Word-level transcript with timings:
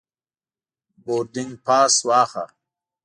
بوردینګ 1.03 1.53
پاس 1.65 1.93
واخله. 2.07 2.45